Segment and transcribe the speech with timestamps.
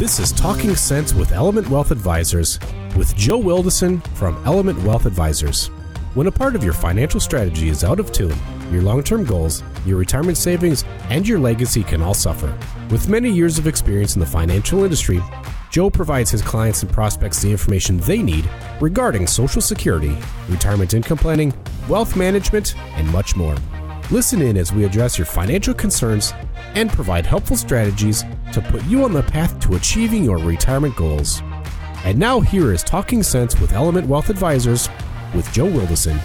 [0.00, 2.58] This is Talking Sense with Element Wealth Advisors
[2.96, 5.66] with Joe Wildison from Element Wealth Advisors.
[6.14, 8.34] When a part of your financial strategy is out of tune,
[8.72, 12.58] your long term goals, your retirement savings, and your legacy can all suffer.
[12.88, 15.20] With many years of experience in the financial industry,
[15.70, 18.48] Joe provides his clients and prospects the information they need
[18.80, 20.16] regarding Social Security,
[20.48, 21.52] retirement income planning,
[21.90, 23.54] wealth management, and much more.
[24.12, 26.34] Listen in as we address your financial concerns
[26.74, 31.42] and provide helpful strategies to put you on the path to achieving your retirement goals.
[32.02, 34.88] And now, here is Talking Sense with Element Wealth Advisors
[35.32, 36.16] with Joe Wildison.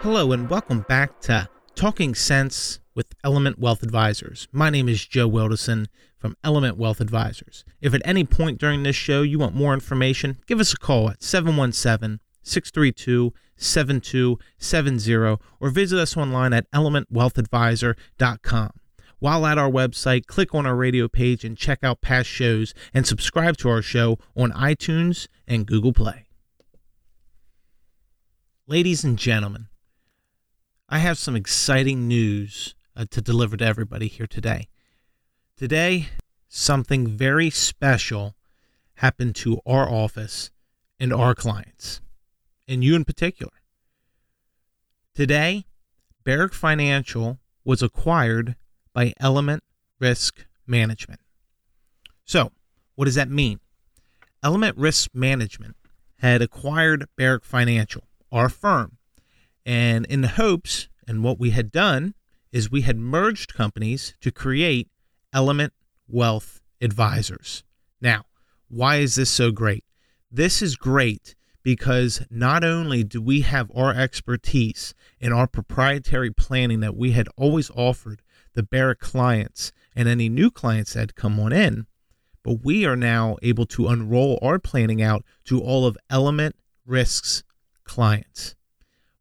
[0.00, 4.48] Hello, and welcome back to Talking Sense with Element Wealth Advisors.
[4.50, 7.66] My name is Joe Wildison from Element Wealth Advisors.
[7.82, 11.10] If at any point during this show you want more information, give us a call
[11.10, 15.14] at 717 632 7270
[15.60, 18.70] or visit us online at elementwealthadvisor.com.
[19.20, 23.06] While at our website, click on our radio page and check out past shows and
[23.06, 26.28] subscribe to our show on iTunes and Google Play.
[28.66, 29.66] Ladies and gentlemen,
[30.88, 34.68] I have some exciting news uh, to deliver to everybody here today.
[35.56, 36.10] Today,
[36.48, 38.36] something very special
[38.94, 40.50] happened to our office
[41.00, 42.00] and our clients,
[42.68, 43.52] and you in particular.
[45.14, 45.64] Today,
[46.24, 48.56] Barrick Financial was acquired
[48.92, 49.64] by Element
[49.98, 51.20] Risk Management.
[52.24, 52.52] So,
[52.94, 53.60] what does that mean?
[54.42, 55.76] Element Risk Management
[56.18, 58.98] had acquired Barrick Financial, our firm,
[59.64, 62.14] and in the hopes, and what we had done
[62.52, 64.88] is we had merged companies to create
[65.32, 65.72] Element
[66.06, 67.64] Wealth Advisors.
[68.00, 68.24] Now,
[68.68, 69.84] why is this so great?
[70.30, 71.34] This is great
[71.68, 77.28] because not only do we have our expertise and our proprietary planning that we had
[77.36, 78.22] always offered
[78.54, 81.86] the Barrick clients and any new clients that come on in,
[82.42, 86.56] but we are now able to unroll our planning out to all of Element
[86.86, 87.44] Risk's
[87.84, 88.54] clients.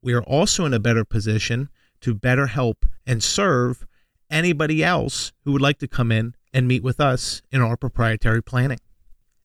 [0.00, 1.68] We are also in a better position
[2.02, 3.84] to better help and serve
[4.30, 8.40] anybody else who would like to come in and meet with us in our proprietary
[8.40, 8.78] planning.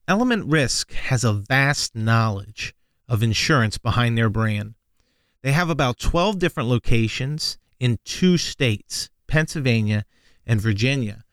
[0.06, 2.72] Element Risk has a vast knowledge
[3.12, 4.74] of insurance behind their brand.
[5.42, 10.04] They have about 12 different locations in two states Pennsylvania,
[10.46, 11.24] and Virginia.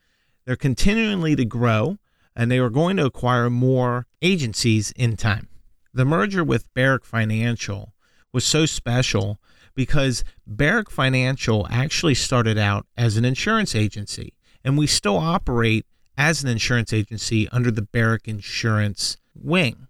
[0.46, 1.98] They're continually to grow,
[2.34, 5.48] and they are going to acquire more agencies in time.
[5.92, 7.92] The merger with Barrick Financial
[8.32, 9.38] was so special
[9.74, 14.32] because Barrick Financial actually started out as an insurance agency,
[14.64, 15.84] and we still operate
[16.16, 19.88] as an insurance agency under the Barrick Insurance wing.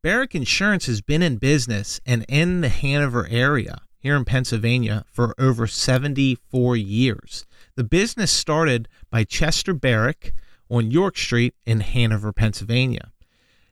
[0.00, 5.34] Barrick Insurance has been in business and in the Hanover area here in Pennsylvania for
[5.40, 7.44] over 74 years.
[7.74, 10.34] The business started by Chester Barrick
[10.70, 13.10] on York Street in Hanover, Pennsylvania.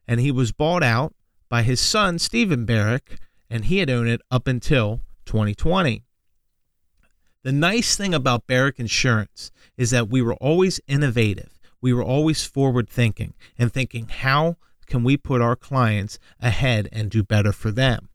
[0.08, 1.14] And he was bought out
[1.48, 6.02] by his son, Stephen Barrick, and he had owned it up until 2020.
[7.44, 11.60] The nice thing about Barrick Insurance is that we were always innovative.
[11.80, 17.10] We were always forward thinking and thinking, how can we put our clients ahead and
[17.10, 18.08] do better for them?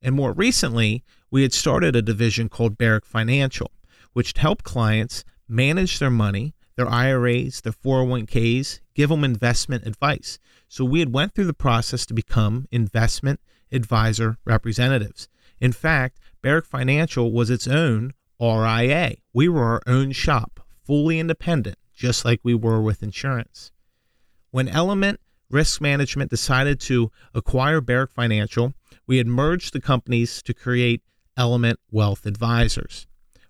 [0.00, 3.70] And more recently, we had started a division called Barrick Financial,
[4.12, 10.38] which helped clients manage their money, their IRAs, their 401ks, give them investment advice.
[10.68, 13.40] So we had went through the process to become investment
[13.70, 15.28] advisor representatives.
[15.60, 19.14] In fact, Barrick Financial was its own RIA.
[19.32, 23.70] We were our own shop, fully independent, just like we were with insurance.
[24.50, 25.20] When Element
[25.52, 28.72] Risk Management decided to acquire Barrick Financial,
[29.06, 31.02] we had merged the companies to create
[31.36, 33.06] Element Wealth Advisors.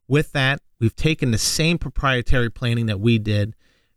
[0.09, 3.55] With that, we've taken the same proprietary planning that we did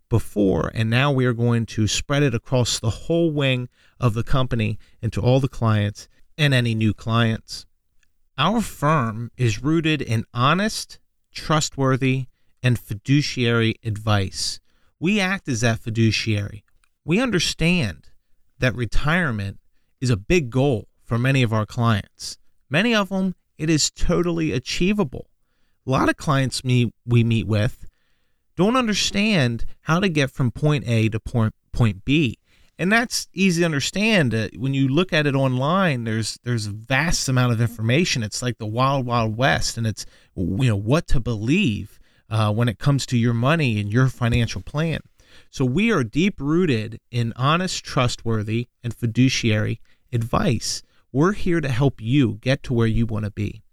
[0.07, 4.23] before, and now we are going to spread it across the whole wing of the
[4.23, 7.65] company into all the clients and any new clients.
[8.37, 10.99] Our firm is rooted in honest,
[11.33, 12.25] trustworthy,
[12.61, 14.59] and fiduciary advice.
[14.99, 16.64] We act as that fiduciary.
[17.05, 18.09] We understand
[18.59, 19.59] that retirement
[20.01, 22.37] is a big goal for many of our clients.
[22.69, 25.27] Many of them, it is totally achievable.
[25.85, 27.85] A lot of clients me, we meet with
[28.55, 32.39] don't understand how to get from point A to point, point B.
[32.77, 34.33] And that's easy to understand.
[34.33, 38.21] Uh, when you look at it online, there's there's a vast amount of information.
[38.21, 40.05] It's like the wild, wild west, and it's
[40.35, 41.99] you know what to believe
[42.29, 44.99] uh, when it comes to your money and your financial plan.
[45.49, 50.81] So we are deep rooted in honest, trustworthy, and fiduciary advice.
[51.11, 53.63] We're here to help you get to where you want to be.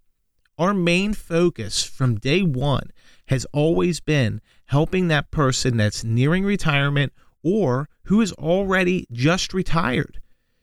[0.57, 2.91] Our main focus from day one
[3.27, 7.11] has always been helping that person that's nearing retirement
[7.43, 10.19] or who is already just retired.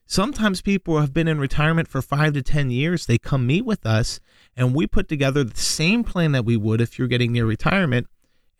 [0.06, 3.06] Sometimes people have been in retirement for five to 10 years.
[3.06, 4.18] They come meet with us
[4.56, 8.08] and we put together the same plan that we would if you're getting near retirement.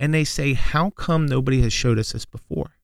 [0.00, 2.78] And they say, How come nobody has showed us this before?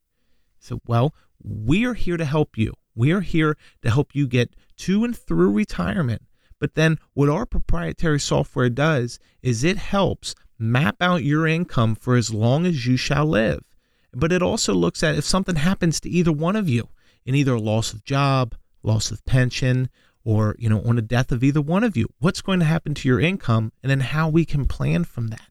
[0.60, 2.74] So, well, we are here to help you.
[2.94, 6.22] We are here to help you get to and through retirement.
[6.60, 12.16] But then, what our proprietary software does is it helps map out your income for
[12.16, 13.64] as long as you shall live.
[14.12, 16.88] But it also looks at if something happens to either one of you
[17.24, 19.88] in either a loss of job, loss of pension,
[20.26, 22.92] or you know on a death of either one of you what's going to happen
[22.92, 25.50] to your income and then how we can plan from that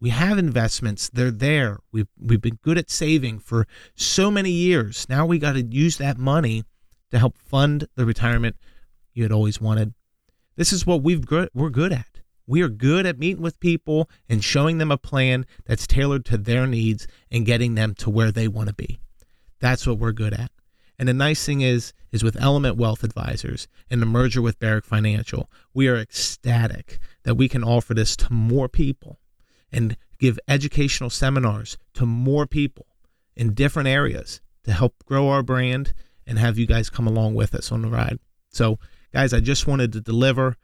[0.00, 1.10] we have investments.
[1.12, 1.78] They're there.
[1.90, 5.06] We've, we've been good at saving for so many years.
[5.08, 6.64] Now we got to use that money
[7.10, 8.56] to help fund the retirement
[9.12, 9.94] you had always wanted.
[10.56, 12.06] This is what we've good, we're good at.
[12.46, 16.38] We are good at meeting with people and showing them a plan that's tailored to
[16.38, 18.98] their needs and getting them to where they want to be.
[19.60, 20.50] That's what we're good at.
[20.98, 24.84] And the nice thing is, is with Element Wealth Advisors and the merger with Barrick
[24.84, 29.18] Financial, we are ecstatic that we can offer this to more people
[29.72, 32.86] and give educational seminars to more people
[33.36, 35.94] in different areas to help grow our brand
[36.26, 38.18] and have you guys come along with us on the ride.
[38.50, 38.78] So,
[39.12, 40.56] guys, I just wanted to deliver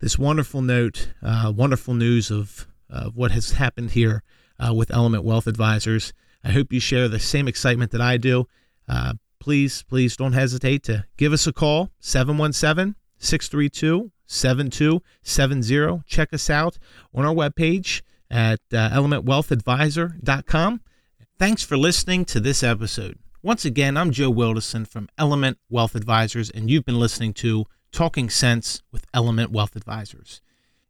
[0.00, 4.22] this wonderful note, uh, wonderful news of uh, what has happened here
[4.58, 6.12] uh, with Element Wealth Advisors.
[6.42, 8.46] I hope you share the same excitement that I do.
[8.88, 16.02] Uh, please, please don't hesitate to give us a call 717 632 7270.
[16.06, 16.78] Check us out
[17.14, 20.80] on our webpage at uh, elementwealthadvisor.com.
[21.38, 23.18] Thanks for listening to this episode.
[23.42, 28.30] Once again, I'm Joe Wildison from Element Wealth Advisors, and you've been listening to Talking
[28.30, 30.42] Sense with Element Wealth Advisors.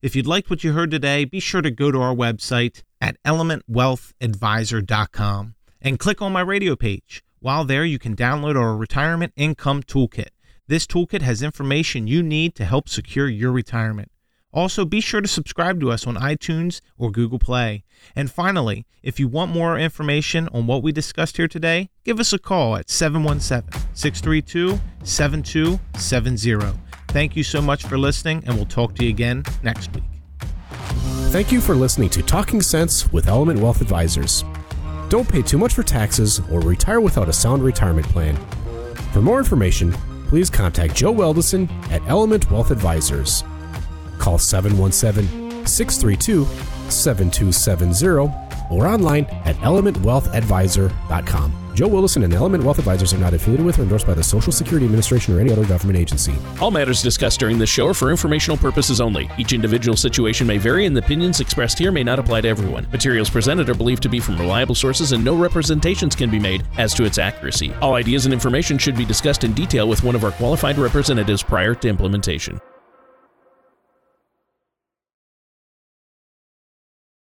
[0.03, 3.17] If you'd liked what you heard today, be sure to go to our website at
[3.25, 9.85] elementwealthadvisor.com and click on my radio page while there, you can download our Retirement Income
[9.85, 10.29] Toolkit.
[10.69, 14.11] This toolkit has information you need to help secure your retirement.
[14.53, 17.85] Also, be sure to subscribe to us on iTunes or Google Play.
[18.17, 22.33] And finally, if you want more information on what we discussed here today, give us
[22.33, 26.79] a call at 717 632 7270.
[27.09, 30.05] Thank you so much for listening, and we'll talk to you again next week.
[31.31, 34.45] Thank you for listening to Talking Sense with Element Wealth Advisors.
[35.09, 38.37] Don't pay too much for taxes or retire without a sound retirement plan.
[39.13, 39.93] For more information,
[40.27, 43.45] please contact Joe Wildison at Element Wealth Advisors.
[44.21, 46.45] Call 717 632
[46.91, 51.55] 7270 or online at elementwealthadvisor.com.
[51.75, 54.53] Joe Wildison and Element Wealth Advisors are not affiliated with or endorsed by the Social
[54.53, 56.35] Security Administration or any other government agency.
[56.61, 59.31] All matters discussed during this show are for informational purposes only.
[59.39, 62.87] Each individual situation may vary, and the opinions expressed here may not apply to everyone.
[62.93, 66.65] Materials presented are believed to be from reliable sources, and no representations can be made
[66.77, 67.73] as to its accuracy.
[67.81, 71.43] All ideas and information should be discussed in detail with one of our qualified representatives
[71.43, 72.61] prior to implementation.